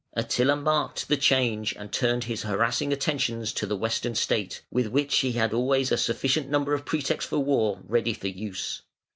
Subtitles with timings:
[0.13, 5.19] Attila marked the change and turned his harassing attentions to the Western State, with which
[5.19, 8.81] he had always a sufficient number of pretexts for war ready for use.